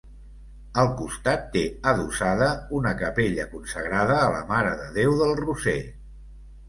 Al 0.83 0.87
costat 1.01 1.43
té 1.55 1.61
adossada 1.91 2.47
una 2.79 2.95
capella 3.03 3.47
consagrada 3.55 4.17
a 4.23 4.33
la 4.37 4.43
Mare 4.53 4.73
de 4.81 4.89
Déu 5.01 5.15
del 5.21 5.37
Roser. 5.43 5.81